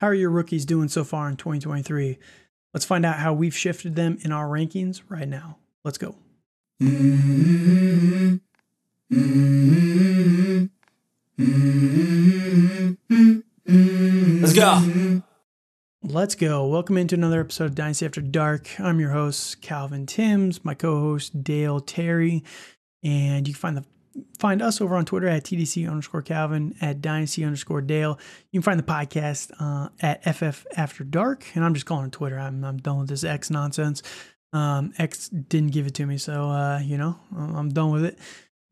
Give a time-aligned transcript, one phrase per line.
[0.00, 2.18] How are your rookies doing so far in 2023?
[2.72, 5.58] Let's find out how we've shifted them in our rankings right now.
[5.84, 6.14] Let's go.
[14.40, 15.22] Let's go.
[16.02, 16.66] Let's go.
[16.66, 18.80] Welcome into another episode of Dynasty After Dark.
[18.80, 22.42] I'm your host, Calvin Timms, my co-host Dale Terry,
[23.02, 23.84] and you can find the
[24.38, 28.18] find us over on Twitter at TDC underscore Calvin at Dynasty underscore Dale.
[28.50, 32.12] You can find the podcast uh, at FF After Dark, and I'm just calling it
[32.12, 32.38] Twitter.
[32.38, 34.02] I'm I'm done with this X nonsense.
[34.52, 38.18] Um, X didn't give it to me, so uh, you know I'm done with it.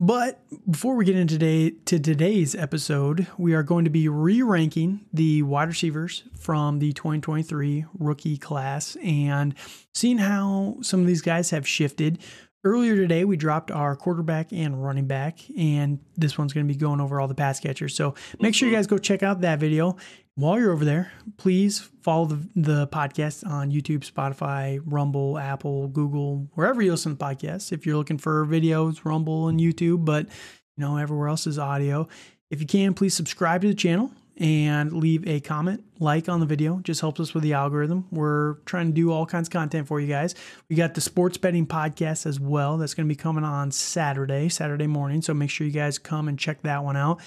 [0.01, 5.07] But before we get into today to today's episode, we are going to be re-ranking
[5.13, 9.57] the wide receivers from the 2023 rookie class and
[9.95, 12.21] seeing how some of these guys have shifted.
[12.65, 16.77] Earlier today, we dropped our quarterback and running back, and this one's going to be
[16.77, 17.95] going over all the pass catchers.
[17.95, 18.81] So make sure you mm-hmm.
[18.81, 19.97] guys go check out that video.
[20.35, 26.49] While you're over there, please follow the, the podcast on YouTube, Spotify, Rumble, Apple, Google,
[26.55, 27.71] wherever you listen to podcasts.
[27.71, 32.09] If you're looking for videos, Rumble and YouTube, but you know, everywhere else is audio.
[32.51, 36.47] If you can, please subscribe to the channel and leave a comment, like on the
[36.47, 36.79] video.
[36.85, 38.07] Just helps us with the algorithm.
[38.11, 40.35] We're trying to do all kinds of content for you guys.
[40.71, 42.79] We got the sports betting podcast as well.
[42.79, 45.23] That's going to be coming on Saturday, Saturday morning.
[45.23, 47.21] So make sure you guys come and check that one out.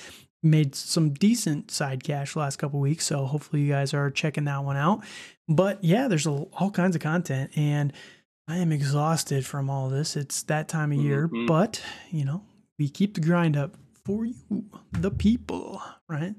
[0.44, 4.64] Made some decent side cash last couple weeks, so hopefully you guys are checking that
[4.64, 5.04] one out.
[5.48, 7.94] But yeah, there's all kinds of content, and
[8.48, 10.16] I am exhausted from all this.
[10.16, 11.46] It's that time of year, Mhm.
[11.46, 12.44] but you know
[12.80, 14.34] we keep the grind up for you,
[14.94, 16.34] the people, right?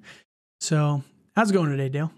[0.62, 1.02] So,
[1.34, 2.12] how's it going today, Dale?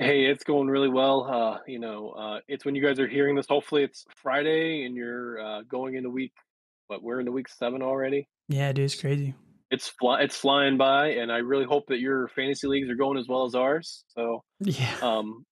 [0.00, 1.22] Hey, it's going really well.
[1.22, 3.46] Uh, you know, uh, it's when you guys are hearing this.
[3.48, 6.32] Hopefully, it's Friday and you're uh, going into week.
[6.88, 8.26] What we're into week seven already.
[8.48, 9.34] Yeah, dude, it's crazy.
[9.70, 13.18] It's fly, it's flying by, and I really hope that your fantasy leagues are going
[13.18, 14.02] as well as ours.
[14.08, 15.46] So, Yeah, um,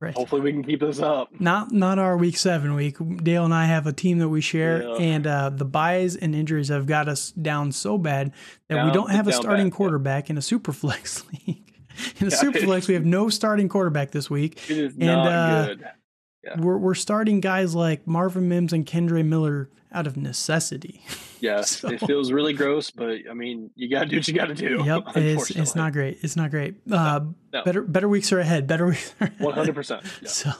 [0.00, 0.14] right.
[0.14, 1.38] hopefully, we can keep this up.
[1.38, 2.96] Not not our week seven week.
[3.22, 4.94] Dale and I have a team that we share, Yeah.
[4.94, 8.32] and uh, the byes and injuries have got us down so bad
[8.70, 9.72] that we don't have a down starting yeah.
[9.72, 11.63] quarterback in a super flex league.
[12.24, 14.58] In a Yeah, super we have no starting quarterback this week.
[14.70, 15.84] It is And, not uh, good.
[16.42, 16.60] Yeah.
[16.60, 21.02] We're we're starting guys like Marvin Mims and Kendre Miller out of necessity.
[21.40, 24.32] Yes, so- it feels really gross, but I mean, you got to do what you
[24.32, 24.82] got to do.
[24.82, 26.16] Yep, it's it's not great.
[26.22, 26.76] It's not great.
[26.90, 27.20] Uh,
[27.52, 27.62] no.
[27.64, 28.66] Better better weeks are ahead.
[28.66, 29.14] Better weeks.
[29.40, 30.06] One hundred percent.
[30.24, 30.50] So,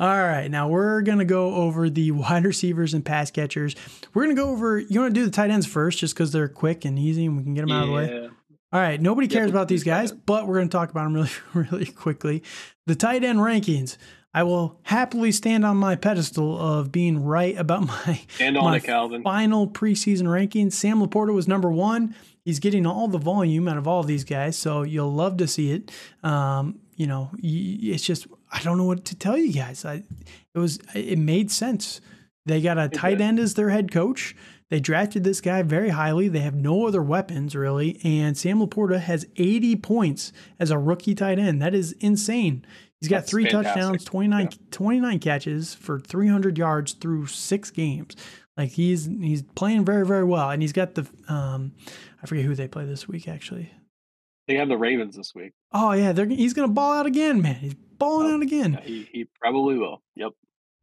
[0.00, 3.76] all right, now we're gonna go over the wide receivers and pass catchers.
[4.14, 4.78] We're gonna go over.
[4.78, 7.36] You want to do the tight ends first, just because they're quick and easy, and
[7.36, 8.30] we can get them out of the way.
[8.74, 11.30] All right, nobody cares about these guys, but we're gonna talk about them really,
[11.70, 12.42] really quickly.
[12.86, 13.96] The tight end rankings.
[14.36, 18.76] I will happily stand on my pedestal of being right about my And on my
[18.78, 19.22] it, Calvin.
[19.22, 20.72] final preseason rankings.
[20.72, 22.16] Sam Laporta was number one.
[22.44, 25.70] He's getting all the volume out of all these guys, so you'll love to see
[25.70, 25.92] it.
[26.24, 29.84] Um, you know, it's just I don't know what to tell you guys.
[29.84, 30.02] I
[30.52, 32.00] it was it made sense.
[32.44, 34.34] They got a tight end as their head coach.
[34.74, 36.26] They drafted this guy very highly.
[36.26, 41.14] They have no other weapons really, and Sam Laporta has 80 points as a rookie
[41.14, 41.62] tight end.
[41.62, 42.66] That is insane.
[43.00, 43.74] He's got That's three fantastic.
[43.74, 48.16] touchdowns, 29, 29 catches for 300 yards through six games.
[48.56, 51.70] Like he's he's playing very very well, and he's got the um,
[52.20, 53.70] I forget who they play this week actually.
[54.48, 55.52] They have the Ravens this week.
[55.70, 57.54] Oh yeah, they're he's gonna ball out again, man.
[57.54, 58.72] He's balling Oh, out again.
[58.72, 60.02] Yeah, he, he probably will.
[60.16, 60.32] Yep.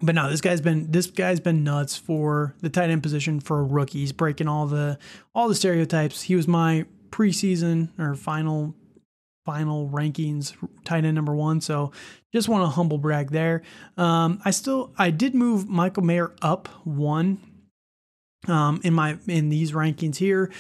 [0.02, 3.60] But no, this guy's been this guy's been nuts for the tight end position for
[3.60, 4.00] a rookie.
[4.00, 4.98] He's breaking all the
[5.36, 6.24] all the stereotypes.
[6.24, 8.76] He was my preseason or final
[9.46, 11.62] final rankings tight end number one.
[11.62, 11.92] So
[12.34, 13.62] just want to humble brag there.
[13.98, 17.40] Um, I still I did move Michael Mayer up one
[18.48, 20.52] um, in my in these rankings here.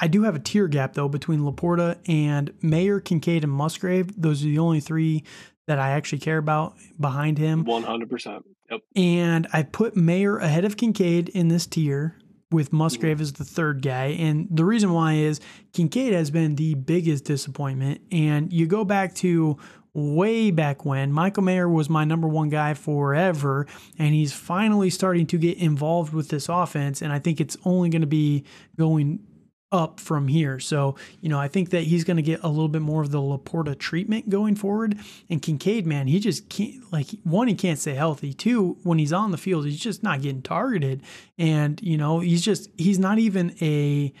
[0.00, 4.20] I do have a tier gap though between Laporta and Mayer, Kincaid, and Musgrave.
[4.20, 5.24] Those are the only three
[5.66, 7.64] that I actually care about behind him.
[7.64, 8.44] One hundred percent.
[8.70, 8.80] Yep.
[8.96, 12.16] And I put Mayer ahead of Kincaid in this tier
[12.50, 12.78] with mm-hmm.
[12.78, 14.06] Musgrave as the third guy.
[14.18, 15.40] And the reason why is
[15.72, 18.00] Kincaid has been the biggest disappointment.
[18.10, 19.56] And you go back to
[19.94, 23.66] way back when Michael Mayer was my number one guy forever,
[23.98, 27.00] and he's finally starting to get involved with this offense.
[27.00, 28.44] And I think it's only going to be
[28.76, 29.20] going
[29.72, 30.60] up from here.
[30.60, 33.10] So, you know, I think that he's going to get a little bit more of
[33.10, 34.98] the Laporta treatment going forward.
[35.28, 38.32] And Kincaid, man, he just can't, like, one, he can't stay healthy.
[38.32, 41.02] Two, when he's on the field, he's just not getting targeted.
[41.36, 44.12] And, you know, he's just, he's not even a,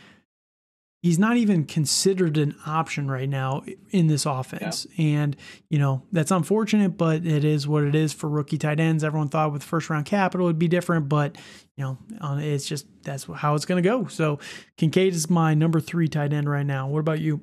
[1.06, 4.88] he's not even considered an option right now in this offense.
[4.98, 5.36] And,
[5.70, 9.04] you know, that's unfortunate, but it is what it is for rookie tight ends.
[9.04, 11.38] Everyone thought with first round capital it'd be different, but,
[11.76, 11.98] you know,
[12.40, 14.08] it's just that's how it's going to go.
[14.08, 14.40] So
[14.76, 16.88] Kincaid is my number three tight end right now.
[16.88, 17.40] What about you?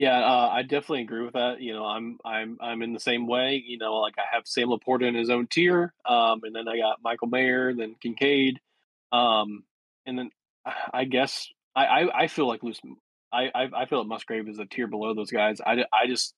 [0.00, 1.60] Yeah, uh, I definitely agree with that.
[1.60, 3.62] You know, I'm I'm I'm in the same way.
[3.64, 6.76] You know, like I have Sam LaPorta in his own tier, um, and then I
[6.76, 8.58] got Michael Mayer, then Kincaid,
[9.12, 9.62] um,
[10.06, 10.30] and then
[10.92, 12.80] I guess I I, I feel like Luce,
[13.32, 15.60] I, I I feel like Musgrave is a tier below those guys.
[15.60, 16.34] I, I just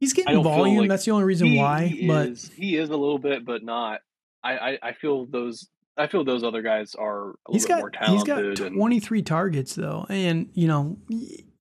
[0.00, 0.78] he's getting volume.
[0.78, 1.86] Like That's the only reason why.
[1.86, 4.00] He but is, he is a little bit, but not.
[4.42, 7.80] I, I, I feel those I feel those other guys are a he's little got,
[7.80, 8.48] more talented.
[8.50, 10.06] He's got 23 and, targets though.
[10.08, 10.98] And, you know,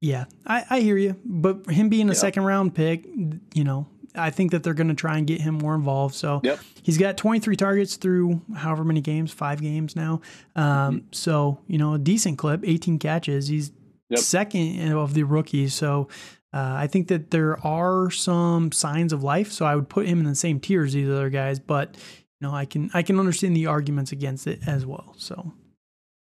[0.01, 1.15] yeah, I, I hear you.
[1.23, 2.19] But him being a yeah.
[2.19, 3.05] second round pick,
[3.53, 6.15] you know, I think that they're going to try and get him more involved.
[6.15, 6.59] So yep.
[6.81, 10.21] he's got 23 targets through however many games, five games now.
[10.55, 10.97] Um, mm-hmm.
[11.11, 13.47] So, you know, a decent clip, 18 catches.
[13.47, 13.71] He's
[14.09, 14.19] yep.
[14.19, 15.73] second of the rookies.
[15.73, 16.07] So
[16.53, 19.51] uh, I think that there are some signs of life.
[19.51, 21.59] So I would put him in the same tier as these other guys.
[21.59, 21.95] But,
[22.39, 25.15] you know, I can I can understand the arguments against it as well.
[25.17, 25.53] So,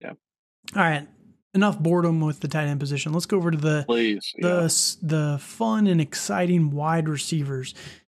[0.02, 0.14] yeah.
[0.75, 1.08] All right
[1.53, 3.13] enough boredom with the tight end position.
[3.13, 5.07] Let's go over to the Please, the yeah.
[5.07, 7.73] the fun and exciting wide receivers.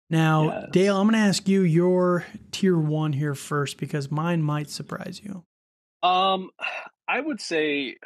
[0.09, 0.69] Now, yes.
[0.71, 5.21] Dale, I'm going to ask you your tier one here first because mine might surprise
[5.23, 5.43] you.
[6.01, 6.49] Um,
[7.07, 7.97] I would say,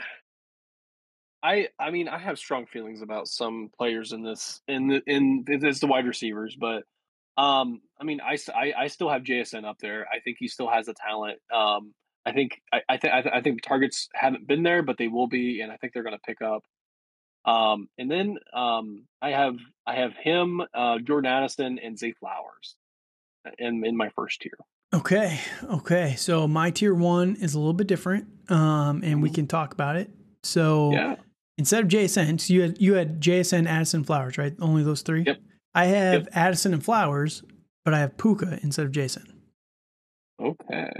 [1.42, 5.46] I I mean I have strong feelings about some players in this in the in
[5.46, 6.84] this the wide receivers, but
[7.38, 10.08] um, I mean I, I I still have JSN up there.
[10.12, 11.40] I think he still has the talent.
[11.54, 11.94] Um,
[12.26, 15.62] I think I, I think I, think targets haven't been there, but they will be,
[15.62, 16.64] and I think they're going to pick up.
[17.46, 19.56] Um, and then um, I have
[19.86, 22.76] I have him, uh, Jordan Addison, and Zay Flowers,
[23.46, 24.54] uh, in in my first tier.
[24.94, 26.16] Okay, okay.
[26.18, 29.36] So my tier one is a little bit different, um, and we mm-hmm.
[29.36, 30.10] can talk about it.
[30.44, 31.16] So yeah.
[31.58, 34.54] instead of JSN, so you had you had JSN, Addison, Flowers, right?
[34.62, 35.24] Only those three.
[35.24, 35.40] Yep.
[35.76, 36.30] I have yep.
[36.34, 37.44] Addison and Flowers,
[37.84, 39.42] but I have Puka instead of Jason.
[40.40, 40.92] Okay.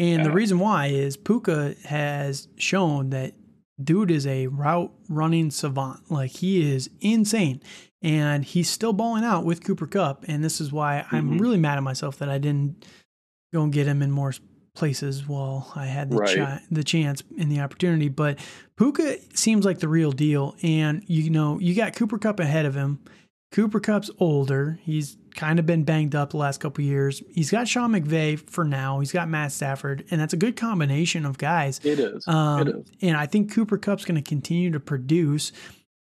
[0.00, 0.24] And yeah.
[0.24, 3.34] the reason why is Puka has shown that
[3.82, 6.10] dude is a route running savant.
[6.10, 7.60] Like he is insane.
[8.02, 10.24] And he's still balling out with Cooper Kupp.
[10.26, 11.16] And this is why mm-hmm.
[11.16, 12.86] I'm really mad at myself that I didn't
[13.52, 14.32] go and get him in more
[14.74, 16.60] places while I had the, right.
[16.60, 18.08] ch- the chance and the opportunity.
[18.08, 18.38] But
[18.78, 20.56] Puka seems like the real deal.
[20.62, 23.00] And, you know, you got Cooper Kupp ahead of him.
[23.52, 24.78] Cooper Kupp's older.
[24.82, 27.22] He's kind of been banged up the last couple years.
[27.30, 29.00] He's got Sean McVay for now.
[29.00, 31.80] He's got Matt Stafford, and that's a good combination of guys.
[31.84, 32.26] It is.
[32.26, 32.92] Um, it is.
[33.02, 35.52] And I think Cooper Kupp's going to continue to produce.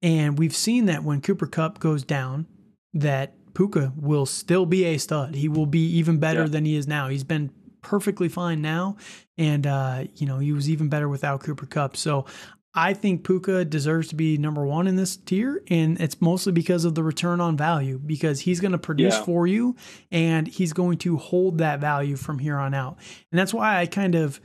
[0.02, 2.48] And we've seen that when Cooper Kupp goes down,
[2.94, 5.36] that Puka will still be a stud.
[5.36, 6.48] He will be even better yeah.
[6.48, 7.10] than he is now.
[7.10, 7.52] He's been
[7.82, 8.98] perfectly fine now,
[9.38, 11.98] and uh, you know he was even better without Cooper Kupp.
[11.98, 12.26] So
[12.74, 16.86] I think Puka deserves to be number one in this tier, and it's mostly because
[16.86, 19.24] of the return on value, because he's going to produce yeah.
[19.24, 19.76] for you
[20.12, 22.98] and he's going to hold that value from here on out.
[23.32, 24.40] And that's why I kind of,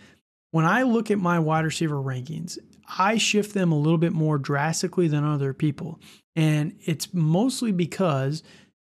[0.52, 2.58] when I look at my wide receiver rankings,
[2.98, 6.00] I shift them a little bit more drastically than other people.
[6.34, 8.42] And it's mostly because,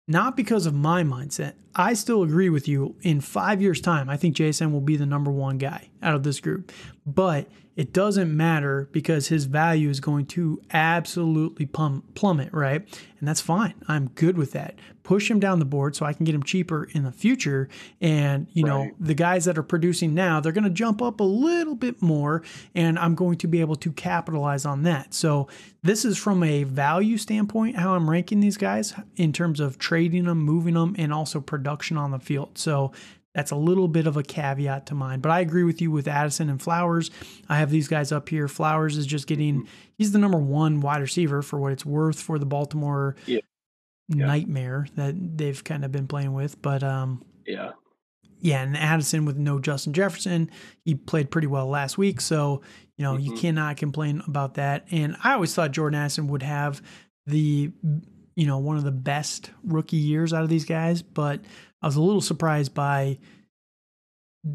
[0.09, 1.55] not because of my mindset.
[1.75, 2.97] I still agree with you.
[3.03, 6.23] In five years' time, I think JSN will be the number one guy out of
[6.23, 6.73] this group.
[7.07, 12.83] But it doesn't matter because his value is going to absolutely plum- plummet, right?
[13.19, 13.75] And that's fine.
[13.87, 14.77] I'm good with that.
[15.03, 17.69] Push him down the board so I can get him cheaper in the future.
[18.01, 18.71] And, you right.
[18.71, 22.01] know, the guys that are producing now, they're going to jump up a little bit
[22.01, 22.43] more,
[22.75, 25.13] and I'm going to be able to capitalize on that.
[25.13, 25.49] So,
[25.83, 30.25] this is from a value standpoint how I'm ranking these guys in terms of trading
[30.25, 32.59] them, moving them, and also production on the field.
[32.59, 32.91] So,
[33.37, 35.21] that's a little bit of a caveat to mine.
[35.21, 37.11] But I agree with you with Addison and Flowers.
[37.51, 38.49] I have these guys up here.
[38.49, 42.39] Flowers is just getting, he's the number one wide receiver for what it's worth for
[42.39, 43.41] the Baltimore yeah.
[44.09, 46.63] nightmare that they've kind of been playing with.
[46.63, 47.73] But, um, yeah.
[48.41, 50.51] Yeah, and Addison with no Justin Jefferson,
[50.83, 52.23] he played pretty well last week.
[52.23, 52.63] So,
[52.97, 53.23] you know, mm-hmm.
[53.23, 54.87] you cannot complain about that.
[54.91, 56.81] And I always thought Jordan Addison would have
[57.27, 57.71] the,
[58.37, 61.03] you know, one of the best rookie years out of these guys.
[61.03, 61.41] But
[61.83, 63.19] I was a little surprised by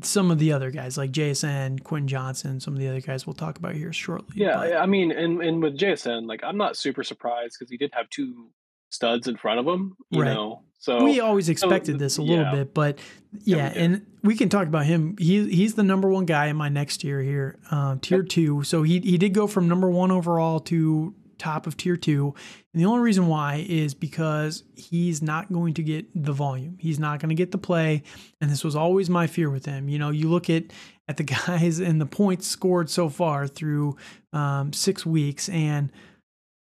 [0.04, 3.34] some of the other guys like JSN, Quinn Johnson, some of the other guys we'll
[3.34, 4.36] talk about here shortly.
[4.36, 4.76] Yeah, but.
[4.78, 8.10] I mean, and and with JSN, like I'm not super surprised because he did have
[8.10, 8.52] two
[8.90, 10.34] studs in front of him, you right.
[10.34, 10.64] know.
[10.80, 12.52] So we always expected so, this a little yeah.
[12.52, 13.00] bit, but
[13.44, 15.16] yeah, yeah and we can talk about him.
[15.20, 18.30] He he's the number one guy in my next year here, um, tier yep.
[18.30, 18.64] two.
[18.64, 22.34] So he he did go from number one overall to top of tier two.
[22.74, 26.78] And the only reason why is because he's not going to get the volume.
[26.80, 28.04] He's not going to get the play.
[28.40, 29.90] And this was always my fear with him.
[29.90, 30.66] You know, you look at
[31.08, 33.98] at the guys and the points scored so far through
[34.32, 35.92] um, six weeks, and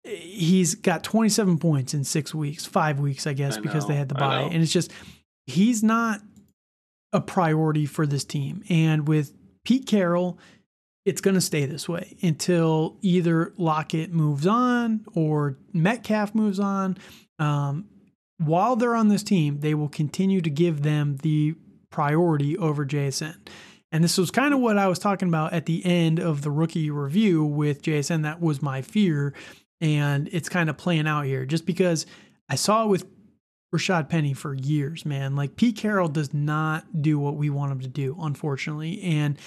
[0.03, 4.07] he's got 27 points in six weeks, five weeks, I guess, I because they had
[4.07, 4.41] the bye.
[4.41, 4.91] And it's just
[5.47, 6.21] he's not
[7.11, 8.63] a priority for this team.
[8.69, 9.33] And with
[9.65, 10.37] Pete Carroll
[11.05, 16.97] it's going to stay this way until either Lockett moves on or Metcalf moves on.
[17.39, 17.85] Um,
[18.37, 21.55] while they're on this team, they will continue to give them the
[21.89, 23.35] priority over JSN.
[23.91, 26.51] And this was kind of what I was talking about at the end of the
[26.51, 28.23] rookie review with JSN.
[28.23, 29.33] That was my fear.
[29.81, 32.05] And it's kind of playing out here just because
[32.47, 33.05] I saw it with
[33.73, 35.35] Rashaad Penny for years, man.
[35.35, 39.01] Like Pete Carroll does not do what we want him to do, unfortunately.
[39.01, 39.37] And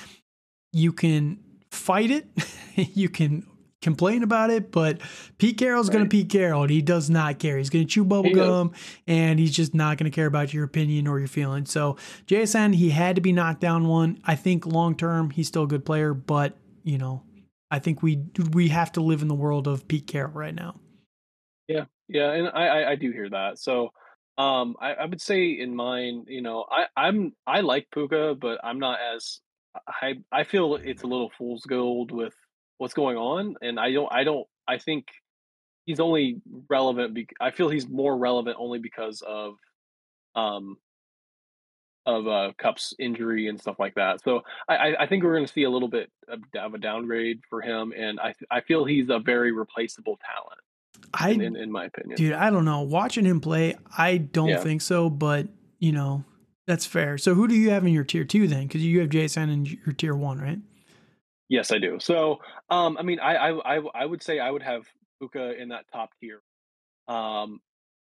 [0.73, 1.39] you can
[1.71, 2.27] fight it,
[2.77, 3.47] you can
[3.83, 5.01] complain about it, but
[5.37, 5.95] Pete Carroll's right.
[5.95, 7.59] going to Pete Carroll, and he does not care.
[7.59, 8.73] He's going to chew bubble gum,
[9.07, 11.71] and he's just not going to care about your opinion or your feelings.
[11.71, 14.21] So JSN, he had to be knocked down one.
[14.25, 17.23] I think long term, he's still a good player, but you know,
[17.71, 20.81] I think we we have to live in the world of Pete Carroll right now.
[21.69, 23.59] Yeah, yeah, and I I, I do hear that.
[23.59, 23.91] So.
[24.39, 28.59] Um, I, I would say in mine, you know, I, I'm I like Puka, but
[28.65, 29.43] I'm not as
[29.87, 32.35] I I feel it's a little fool's gold with
[32.79, 35.07] what's going on, and I don't I don't I think
[35.87, 37.15] he's only relevant.
[37.15, 39.55] Be- I feel he's more relevant only because of
[40.35, 40.77] um
[42.05, 44.23] of uh Kupp's injury and stuff like that.
[44.23, 47.41] So I I think we're going to see a little bit of, of, a downgrade
[47.49, 50.61] for him, and I I feel he's a very replaceable talent.
[51.15, 52.83] I in, in, in my opinion, dude, I don't know.
[52.83, 54.61] Watching him play, I don't yeah.
[54.61, 55.49] think so, but
[55.79, 56.25] you know
[56.67, 57.19] that's fair.
[57.19, 58.67] So who do you have in your tier two then?
[58.67, 60.59] Because you have Jason in your tier one, right?
[61.49, 61.99] Yes, I do.
[62.01, 62.41] So,
[62.71, 64.87] um, I mean, I, I, I, I would say I would have
[65.21, 66.41] Puka in that top tier.
[67.09, 67.61] Um,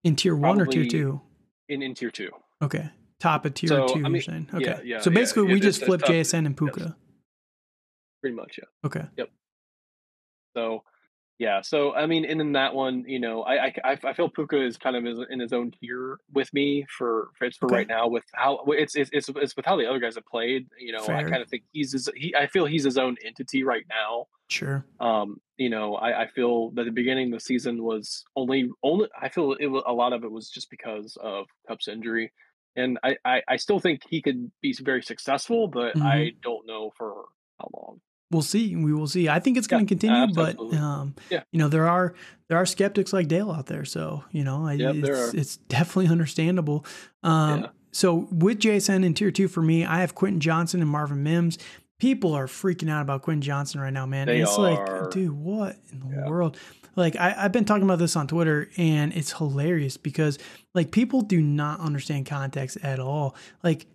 [0.04, 1.20] in tier one or tier two?
[1.68, 2.30] In in tier two.
[2.62, 3.94] Okay, top of tier so, two.
[3.96, 4.66] I mean, you're saying okay.
[4.66, 6.80] Yeah, yeah, so basically, yeah, we just flip JSN and Puka.
[6.80, 6.94] Yes.
[8.22, 8.66] Pretty much, yeah.
[8.86, 9.06] Okay.
[9.18, 9.30] Yep.
[10.56, 10.84] So,
[11.38, 14.64] yeah, so I mean, and in that one, you know, I I, I feel Puka
[14.64, 17.76] is kind of in his own tier with me for for, for okay.
[17.76, 20.68] right now with how it's, it's it's it's with how the other guys have played.
[20.80, 21.18] You know, Fair.
[21.18, 22.34] I kind of think he's his, he.
[22.34, 24.28] I feel he's his own entity right now.
[24.48, 24.86] Sure.
[25.02, 29.10] Um, you know, I, I feel that the beginning of the season was only only.
[29.22, 32.32] I feel it was a lot of it was just because of Kupp's injury,
[32.78, 36.08] and I I, I still think he could be very successful, but mm-hmm.
[36.08, 37.26] I don't know for
[37.60, 38.00] how long
[38.36, 38.76] we'll see.
[38.76, 39.30] We will see.
[39.30, 41.44] I think it's going to continue, but um, yeah.
[41.52, 42.14] you know there are
[42.50, 46.86] there are skeptics like Dale out there, so you know yep, it's, it's, definitely understandable.
[47.24, 47.68] Um, yeah.
[47.92, 51.58] So with JSN in tier two for me, I have Quentin Johnston and Marvin Mims.
[51.98, 54.28] People are freaking out about Quentin Johnston right now, man.
[54.28, 55.02] They it's are.
[55.02, 56.30] like, dude, what in the yeah.
[56.30, 56.58] world?
[56.98, 60.38] Like I, I've been talking about this on Twitter, and it's hilarious because
[60.74, 63.36] like people do not understand context at all.
[63.64, 63.86] Like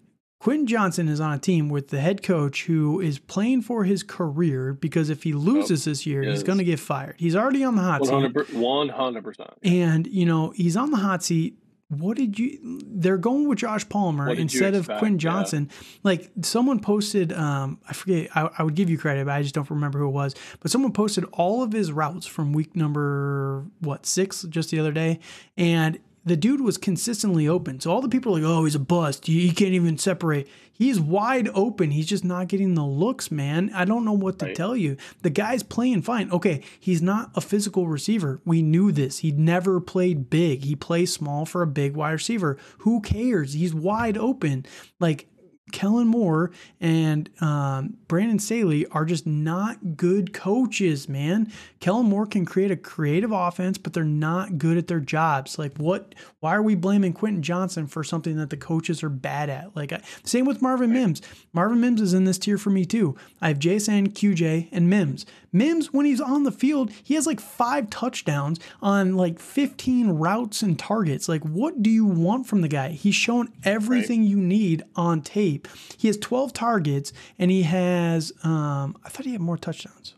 [0.40, 4.02] Quentin Johnston is on a team with the head coach who is playing for his
[4.02, 7.16] career because if he loses this year, he's going to get fired.
[7.18, 8.56] He's already on the hot 100%, seat.
[8.56, 9.52] 100%.
[9.62, 11.58] And, you know, he's on the hot seat.
[11.88, 12.80] What did you?
[12.86, 15.68] They're going with Josh Palmer instead of Quentin Johnston.
[15.68, 15.86] Yeah.
[16.04, 18.30] Like someone posted, um, I forget.
[18.34, 20.36] I, I, would give you credit, but I just don't remember who it was.
[20.60, 24.92] But someone posted all of his routes from week number what six just the other
[24.92, 25.18] day,
[25.56, 27.80] and the dude was consistently open.
[27.80, 29.26] So all the people are like, oh, he's a bust.
[29.26, 30.48] He, can't even separate.
[30.72, 31.90] He's wide open.
[31.90, 33.70] He's just not getting the looks, man.
[33.74, 34.54] I don't know what to right.
[34.54, 34.96] tell you.
[35.22, 36.30] The guy's playing fine.
[36.30, 38.40] Okay, he's not a physical receiver.
[38.44, 39.18] We knew this.
[39.18, 40.64] He never played big.
[40.64, 42.58] He plays small for a big wide receiver.
[42.78, 43.54] Who cares?
[43.54, 44.66] He's wide open.
[44.98, 45.26] Like
[45.70, 46.50] Kellen Moore
[46.80, 51.52] and um, Brandon Staley are just not good coaches, man.
[51.80, 55.58] Kellen Moore can create a creative offense, but they're not good at their jobs.
[55.58, 56.14] Like, what?
[56.40, 59.74] Why are we blaming Quentin Johnston for something that the coaches are bad at?
[59.76, 61.22] Like, I, same with Marvin Mims.
[61.52, 63.16] Marvin Mims is in this tier for me too.
[63.40, 65.26] I have Jason, QJ, and Mims.
[65.52, 70.62] Mims, when he's on the field, he has like five touchdowns on like 15 routes
[70.62, 71.28] and targets.
[71.28, 72.90] Like, what do you want from the guy?
[72.90, 74.28] He's shown everything right.
[74.28, 75.68] you need on tape.
[75.96, 80.14] He has 12 targets and he has, um, I thought he had more touchdowns.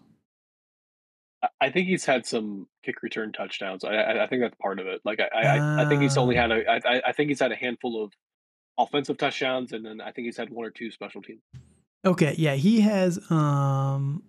[1.61, 3.85] I think he's had some kick return touchdowns.
[3.85, 5.01] I, I think that's part of it.
[5.05, 6.71] Like I, I, I think he's only had a.
[6.71, 8.13] I, I think he's had a handful of
[8.79, 11.41] offensive touchdowns, and then I think he's had one or two special teams.
[12.05, 13.19] Okay, yeah, he has.
[13.31, 14.23] Um,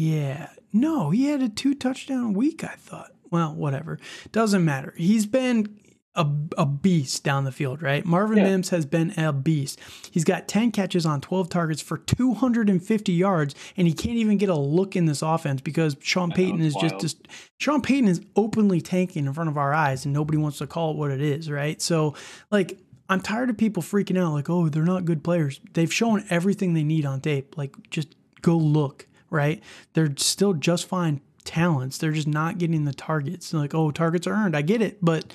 [0.00, 0.48] yeah.
[0.72, 3.12] No, he had a two touchdown week, I thought.
[3.30, 3.98] Well, whatever.
[4.32, 4.94] Doesn't matter.
[4.96, 5.78] He's been
[6.14, 6.26] a,
[6.56, 8.04] a beast down the field, right?
[8.04, 8.44] Marvin yeah.
[8.44, 9.78] Mims has been a beast.
[10.10, 14.48] He's got 10 catches on 12 targets for 250 yards, and he can't even get
[14.48, 17.28] a look in this offense because Sean Payton is just, just
[17.58, 20.92] Sean Payton is openly tanking in front of our eyes, and nobody wants to call
[20.92, 21.80] it what it is, right?
[21.82, 22.14] So,
[22.50, 22.78] like,
[23.10, 25.60] I'm tired of people freaking out, like, oh, they're not good players.
[25.74, 27.58] They've shown everything they need on tape.
[27.58, 29.62] Like, just go look right?
[29.94, 31.98] They're still just fine talents.
[31.98, 33.50] They're just not getting the targets.
[33.50, 34.56] They're like, oh, targets are earned.
[34.56, 35.32] I get it, but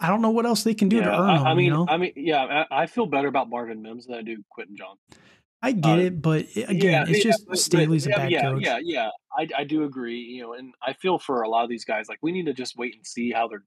[0.00, 1.46] I don't know what else they can do yeah, to earn I, them.
[1.46, 1.86] I mean, you know?
[1.88, 4.96] I mean, yeah, I, I, feel better about Marvin Mims than I do Quentin John.
[5.60, 8.16] I get Uh, it, but again, yeah, it's yeah, just but, but Staley's a yeah,
[8.16, 8.62] bad yeah, coach.
[8.62, 9.08] yeah, yeah.
[9.36, 10.20] I I do agree.
[10.20, 12.54] You know, and I feel for a lot of these guys, like we need to
[12.54, 13.64] just wait and see how they're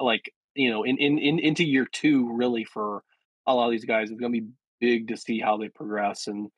[0.00, 0.32] like.
[0.54, 3.02] You know, in in, in into year two, really for
[3.46, 4.46] a lot of these guys, it's going to be
[4.80, 6.48] big to see how they progress and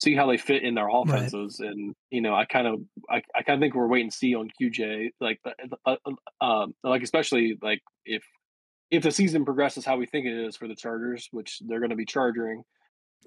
[0.00, 1.04] see how they fit in their Right.
[1.04, 1.60] offenses.
[1.60, 4.34] And you know, I kind of I, I kind of think we're waiting and see
[4.34, 8.22] on QJ, like uh, uh, um, like especially like if
[8.90, 11.90] if the season progresses how we think it is for the Chargers, which they're going
[11.90, 12.62] to be charging.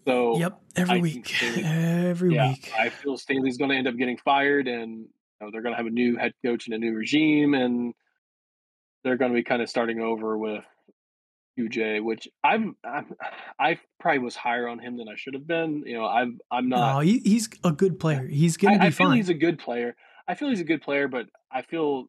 [0.05, 1.27] So Yep, every I week.
[1.27, 2.71] Staley, Every yeah, week.
[2.79, 5.07] I feel Staley's going to end up getting fired, and you
[5.39, 7.93] know, they're going to have a new head coach and a new regime, and
[9.03, 10.63] they're going to be kind of starting over with
[11.57, 13.13] QJ, which I'm, I'm
[13.59, 15.83] I probably was higher on him than I should have been.
[15.85, 16.93] You know, I'm I'm not.
[16.95, 18.25] No, he, he's a good player.
[18.25, 19.17] He's gonna I, I be feel fine.
[19.17, 19.95] he's a good player.
[20.27, 22.07] I feel he's a good player, but I feel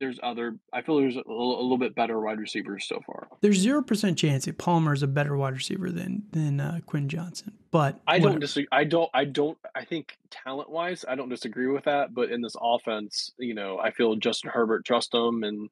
[0.00, 0.56] there's other.
[0.72, 3.28] I feel there's a little, a little bit better wide receivers so far.
[3.40, 7.08] There's zero percent chance that Palmer is a better wide receiver than than uh, Quinn
[7.08, 7.52] Johnson.
[7.70, 8.30] But I whatever.
[8.30, 8.68] don't disagree.
[8.72, 9.10] I don't.
[9.14, 9.58] I don't.
[9.74, 12.14] I think talent wise, I don't disagree with that.
[12.14, 15.68] But in this offense, you know, I feel Justin Herbert trust him, and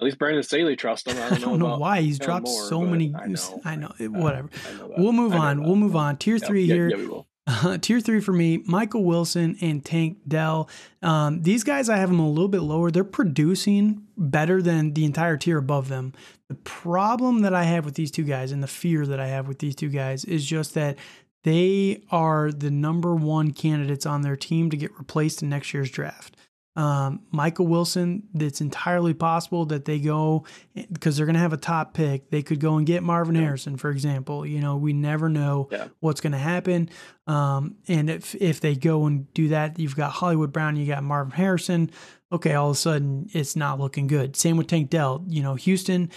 [0.00, 1.16] at least Brandon Staley trust him.
[1.18, 3.14] I I don't know, don't know about why he's dropped Moore, so many.
[3.14, 3.60] I know.
[3.64, 3.92] I know.
[3.98, 4.50] it- I, Whatever.
[4.68, 4.94] I know.
[4.98, 5.58] We'll move on.
[5.58, 5.66] that.
[5.66, 6.16] We'll move on.
[6.16, 6.88] Tier Yeah, three yeah, here.
[6.90, 7.26] yeah, we will.
[7.46, 10.68] Uh, tier three for me, Michael Wilson and Tank Dell.
[11.02, 12.90] Um, these guys, I have them a little bit lower.
[12.90, 16.12] They're producing better than the entire tier above them.
[16.48, 19.46] The problem that I have with these two guys and the fear that I have
[19.46, 20.96] with these two guys is just that
[21.42, 25.90] they are the number one candidates on their team to get replaced in next year's
[25.90, 26.36] draft.
[26.76, 30.44] Um, Michael Wilson, it's entirely possible that they go
[30.92, 32.30] because they're going to have a top pick.
[32.30, 33.42] They could go and get Marvin Yeah.
[33.42, 34.44] Harrison, for example.
[34.44, 35.86] You know, we never know Yeah.
[36.00, 36.90] what's going to happen.
[37.28, 41.04] Um, and if if they go and do that, you've got Hollywood Brown, you got
[41.04, 41.90] Marvin Harrison.
[42.32, 44.34] Okay, all of a sudden it's not looking good.
[44.34, 45.24] Same with Tank Dell.
[45.28, 46.10] You know, Houston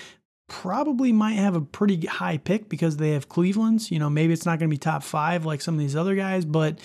[0.50, 3.92] probably might have a pretty high pick because they have Cleveland's.
[3.92, 6.16] You know, maybe it's not going to be top five like some of these other
[6.16, 6.80] guys, but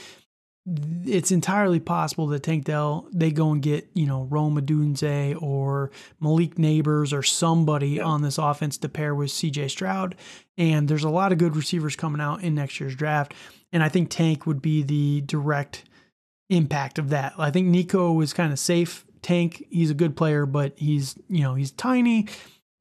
[0.65, 5.91] it's entirely possible that Tank Dell they go and get you know Rome Odunze or
[6.21, 8.05] Malik Nabers or somebody Yeah.
[8.05, 9.69] on this offense to pair with C.J.
[9.69, 10.15] Stroud,
[10.57, 13.35] and there's a lot of good receivers coming out in next year's draft,
[13.73, 15.83] and I think Tank would be the direct
[16.49, 17.33] impact of that.
[17.39, 19.05] I think Nico is kind of safe.
[19.21, 22.29] Tank, he's a good player, but he's you know he's tiny.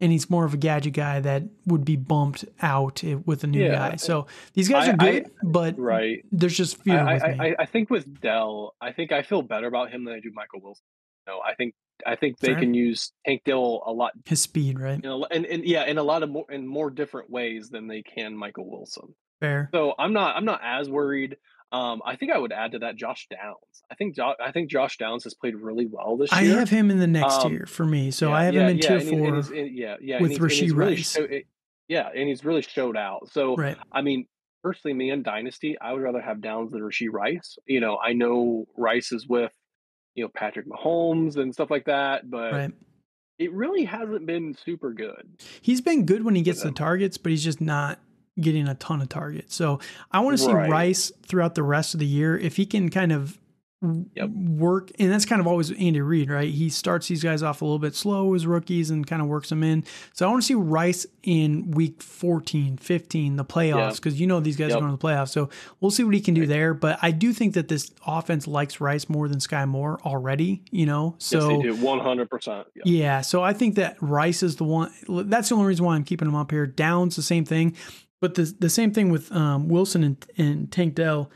[0.01, 3.63] And he's more of a gadget guy that would be bumped out with a new
[3.63, 3.95] Yeah, guy.
[3.97, 6.25] So these guys I- are I- good, but Right.
[6.31, 7.15] there's just I, fear I.
[7.49, 10.31] I, I think with Dell, I think I feel better about him than I do
[10.33, 10.83] Michael Wilson.
[11.27, 12.59] No, I think I think they Fair.
[12.59, 14.95] can use Tank Dell a lot, His speed, right?
[14.95, 17.87] you know, and, and yeah, in a lot of more in more different ways than
[17.87, 19.13] they can Michael Wilson.
[19.39, 19.69] Fair.
[19.71, 21.37] So I'm not I'm not as worried.
[21.71, 23.83] Um, I think I would add to that Josh Downs.
[23.89, 26.55] I think jo- I think Josh Downs has played really well this I year.
[26.55, 28.11] I have him in the next Um, tier for me.
[28.11, 29.35] So Yeah, I have yeah, him in yeah, tier and and four.
[29.35, 31.11] he's- and- yeah, yeah, with and he's, and he's Rashee really Rice.
[31.13, 31.45] show- it-
[31.87, 33.29] yeah, and he's really showed out.
[33.31, 33.77] So Right.
[33.91, 34.27] I mean,
[34.63, 37.57] personally, me and Dynasty, I would rather have Downs than Rasheed Rice.
[37.65, 39.53] You know, I know Rice is with,
[40.15, 42.71] you know, Patrick Mahomes and stuff like that, but Right.
[43.39, 45.41] it really hasn't been super good.
[45.61, 47.99] He's been good when he gets the targets, but he's just not
[48.39, 49.55] getting a ton of targets.
[49.55, 49.79] So
[50.11, 50.69] I want to see Right.
[50.69, 52.37] Rice throughout the rest of the year.
[52.37, 53.37] If he can kind of
[54.13, 54.29] Yep.
[54.29, 56.53] work, and that's kind of always Andy Reid, right?
[56.53, 59.49] He starts these guys off a little bit slow as rookies and kind of works
[59.49, 59.83] them in.
[60.13, 64.39] So I want to see Rice in week 14, 15, the playoffs, because you know
[64.39, 64.77] these guys Yep.
[64.77, 65.29] are going to the playoffs.
[65.29, 66.75] So we'll see what he can do there.
[66.75, 70.85] But I do think that this offense likes Rice more than Sky Moore already, you
[70.85, 71.15] know?
[71.17, 72.67] So yes, they do, one hundred percent.
[72.85, 74.91] yeah, so I think that Rice is the one.
[75.09, 76.67] That's the only reason why I'm keeping him up here.
[76.67, 77.75] Downs the same thing,
[78.21, 81.29] but the the same thing with um, Wilson and, and Tank Dell.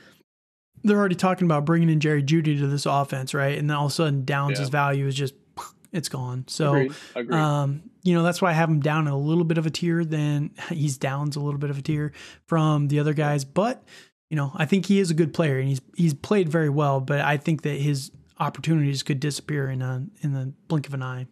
[0.84, 3.58] They're already talking about bringing in Jerry Jeudy to this offense, right?
[3.58, 4.66] And then all of a sudden, Downs' Yeah.
[4.68, 5.34] value is just
[5.92, 6.46] it's gone.
[6.48, 6.92] So, Agreed.
[7.16, 7.40] Agreed.
[7.40, 10.06] um, you know, that's why I have him down a little bit of a tier.
[10.06, 12.14] Then he's downs a little bit of a tier
[12.48, 13.84] from the other guys, but
[14.30, 17.00] you know, I think he is a good player and he's he's played very well.
[17.00, 21.02] But I think that his opportunities could disappear in a in the blink of an
[21.02, 21.26] eye.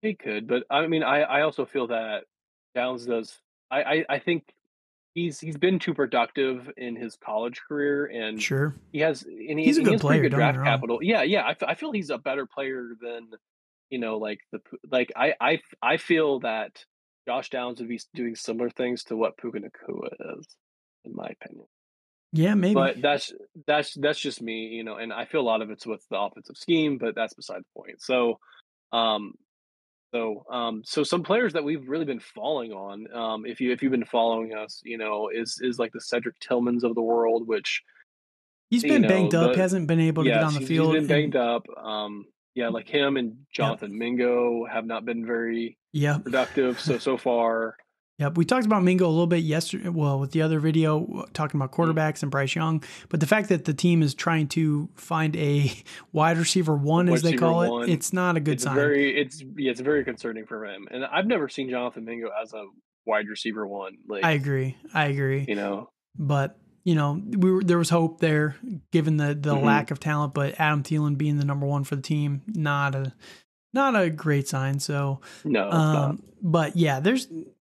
[0.00, 2.24] He could, but I mean, I, I also feel that
[2.74, 3.38] Downs does.
[3.70, 4.44] I, I, I think
[5.14, 8.74] he's he's been too productive in his college career, and Sure.
[8.92, 10.98] he has and he, He's a good he player, pretty good draft capital.
[11.02, 11.42] Yeah, yeah.
[11.42, 13.28] I, f- I feel he's a better player than
[13.90, 16.84] you know, like the Pu- i i feel that
[17.26, 20.46] Josh Downs would be doing similar things to what Puka Nacua is,
[21.04, 21.66] in my opinion.
[22.32, 22.74] Yeah, maybe.
[22.74, 23.32] But that's
[23.66, 26.18] that's that's just me, you know, and I feel a lot of it's with the
[26.18, 28.02] offensive scheme, but that's beside the point.
[28.02, 28.40] So,
[28.92, 29.34] um,
[30.14, 33.82] so um, so some players that we've really been falling on, um, if you if
[33.82, 37.48] you've been following us, you know, is is like the Cedric Tillmans of the world,
[37.48, 37.82] which
[38.70, 40.94] he's been know, banged up, the- hasn't been able to get on the field.
[40.94, 41.66] he's been banged up.
[41.76, 46.18] Um, yeah, like him and Jonathan Mingo have not been very Yeah.
[46.18, 47.76] productive so so far.
[48.18, 49.88] Yep, we talked about Mingo a little bit yesterday.
[49.88, 51.90] Well, with the other video talking about Mm-hmm.
[51.90, 55.72] quarterbacks and Bryce Young, but the fact that the team is trying to find a
[56.12, 57.88] wide receiver one, Wide as they call one.
[57.88, 58.76] it, it's not a good it's sign.
[58.76, 60.86] very it's yeah, it's very concerning for him.
[60.92, 62.62] And I've never seen Jonathan Mingo as a
[63.04, 63.96] wide receiver one.
[64.08, 64.76] Like I agree.
[64.94, 65.44] I agree.
[65.48, 68.54] you know, But you know, we were, there was hope there,
[68.92, 69.64] given the the Mhm.
[69.64, 70.34] lack of talent.
[70.34, 73.12] But Adam Thielen being the number one for the team, not a
[73.72, 74.78] not a great sign.
[74.78, 77.26] So, no, um, but yeah, there's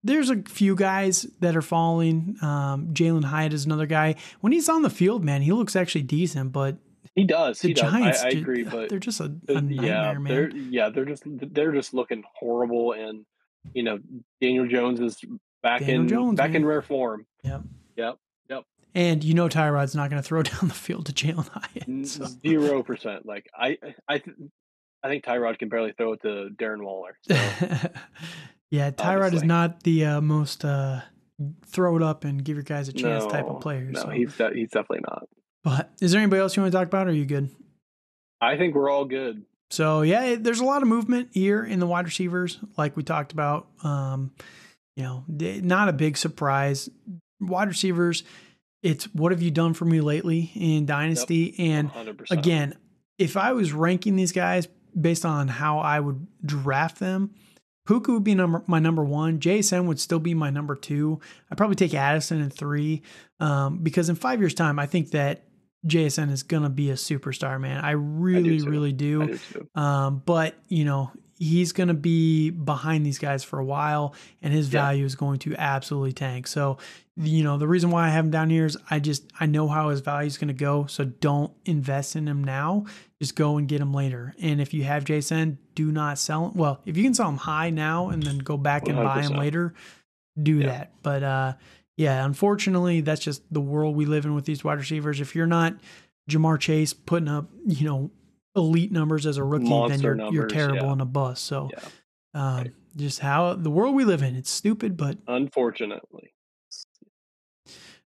[0.04, 2.36] there's a few guys that are falling.
[2.42, 4.16] Um, Jalin Hyatt is another guy.
[4.40, 6.52] When he's on the field, man, he looks actually decent.
[6.52, 6.78] But
[7.16, 7.60] He does.
[7.60, 7.92] the he does.
[7.92, 10.24] Giants, I, I ju- agree, but they're just a, a nightmare, yeah, man.
[10.24, 13.26] they're yeah, they're just they're just looking horrible, and
[13.74, 14.00] you know
[14.42, 15.18] Daniel Jones is
[15.62, 16.62] back Daniel in Jones, back man.
[16.62, 17.26] in rare form.
[17.44, 17.62] Yep.
[17.98, 18.18] Yep.
[18.50, 18.64] Yep.
[18.96, 22.08] And you know Tyrod's not going to throw down the field to Jalin Hyatt.
[22.08, 22.26] So.
[22.26, 23.26] Zero percent.
[23.26, 24.36] Like I I th-
[25.04, 27.18] I think Tyrod can barely throw it to Darren Waller.
[27.24, 27.36] So
[28.72, 31.02] yeah, Tyrod is not the uh, most uh,
[31.68, 33.84] throw it up and give your guys a chance type of player.
[33.84, 34.10] No, so.
[34.10, 35.28] he's de- he's definitely not.
[35.64, 37.08] but is there anybody else you want to talk about?
[37.08, 37.50] Or are you good?
[38.40, 39.46] I think we're all good.
[39.70, 43.34] So yeah, there's a lot of movement here in the wide receivers, like we talked
[43.34, 43.68] about.
[43.84, 44.32] Um,
[44.96, 46.90] you know, not a big surprise.
[47.40, 48.24] Wide receivers,
[48.84, 51.56] it's what have you done for me lately in Dynasty?
[51.58, 52.32] And 100%.
[52.32, 52.76] again,
[53.18, 54.68] if I was ranking these guys
[55.00, 57.34] based on how I would draft them,
[57.92, 59.38] Puka would be number my number one.
[59.40, 61.20] JSN would still be my number two.
[61.52, 63.02] I'd probably take Addison in three
[63.42, 65.44] um, because in five years' time, I think that
[65.86, 67.84] JSN is gonna be a superstar, man.
[67.84, 68.70] I really, too.
[68.70, 69.40] really I do.
[69.54, 69.68] do.
[69.82, 74.14] Um, but you know, he's going to be behind these guys for a while,
[74.44, 74.82] and his Yeah.
[74.84, 76.46] value is going to absolutely tank.
[76.46, 76.78] So,
[77.18, 79.68] you know, the reason why I have him down here is I just I know
[79.68, 80.86] how his value is going to go.
[80.86, 82.86] So don't invest in him now.
[83.20, 84.36] Just go and get him later.
[84.40, 86.54] And if you have Jason, do not sell him.
[86.54, 89.34] Well, if you can sell him high now and then go back and buy him
[89.34, 89.74] later,
[90.42, 90.68] do Yeah.
[90.68, 90.94] that.
[91.02, 91.54] But uh,
[91.98, 95.20] yeah, unfortunately, that's just the world we live in with these wide receivers.
[95.22, 95.76] If you're not
[96.30, 98.12] Ja'Marr Chase putting up, you know,
[98.56, 100.92] elite numbers as a rookie, then you're you're terrible yeah.
[100.94, 101.40] and a bus.
[101.40, 101.80] So, Yeah.
[102.34, 102.72] um, Right.
[102.96, 104.36] just how the world we live in.
[104.36, 106.34] It's stupid, but Unfortunately.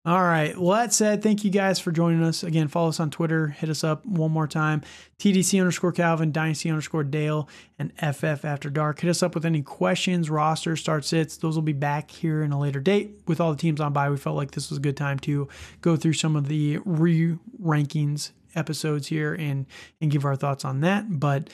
[0.04, 0.58] All right.
[0.58, 2.42] Well, that said, thank you guys for joining us.
[2.42, 3.46] Again, follow us on Twitter.
[3.48, 4.82] Hit us up one more time.
[5.20, 8.98] TDC underscore Calvin, Dynasty underscore Dale, and FF After Dark.
[8.98, 11.36] Hit us up with any questions, roster, start sits.
[11.36, 13.20] Those will be back here in a later date.
[13.28, 15.46] With all the teams on bye, we felt like this was a good time to
[15.82, 19.66] go through some of the re rankings episodes here and
[20.00, 21.20] and give our thoughts on that.
[21.20, 21.48] But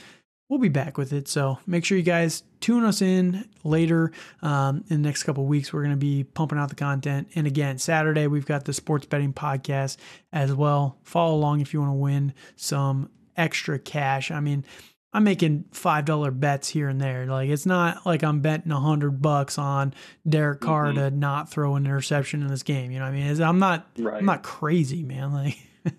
[0.48, 1.28] we'll be back with it.
[1.28, 5.48] So make sure you guys tune us in later um, in the next couple of
[5.48, 5.72] weeks.
[5.72, 7.28] We're going to be pumping out the content.
[7.34, 9.96] And again, Saturday, we've got the sports betting podcast
[10.32, 10.98] as well.
[11.04, 14.30] Follow along if you want to win some extra cash.
[14.30, 14.64] I mean,
[15.12, 17.24] I'm making five dollar bets here and there.
[17.26, 19.94] Like it's not like I'm betting a hundred bucks on
[20.28, 20.94] Derek Carr Mhm.
[20.96, 22.90] to not throw an interception in this game.
[22.90, 23.22] You know what I mean?
[23.26, 24.18] It's- I'm not Right.
[24.18, 25.32] I'm not crazy, man.
[25.32, 25.58] Like,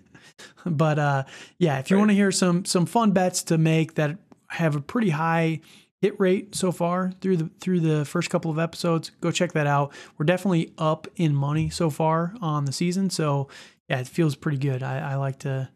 [0.66, 1.24] but uh,
[1.58, 2.00] yeah, if you Right.
[2.00, 4.16] want to hear some some fun bets to make that
[4.50, 5.60] have a pretty high
[6.00, 9.66] hit rate so far through the through the first couple of episodes, go check that
[9.66, 9.92] out.
[10.18, 13.48] We're definitely up in money so far on the season, so
[13.88, 14.82] yeah, it feels pretty good.
[14.82, 15.68] I, I like to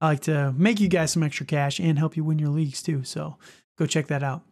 [0.00, 2.82] I like to make you guys some extra cash and help you win your leagues
[2.82, 3.04] too.
[3.04, 3.36] So
[3.78, 4.42] go check that out.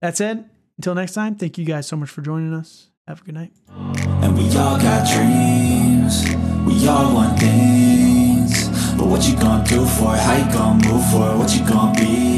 [0.00, 0.38] That's it.
[0.76, 2.88] until next time, thank you guys so much for joining us.
[3.08, 3.52] Have a good night.
[3.68, 6.24] And we all got dreams,
[6.66, 8.68] we all want things.
[8.96, 10.20] But what you gonna do for it?
[10.20, 11.38] How you gonna move for it?
[11.38, 12.33] What you gonna be?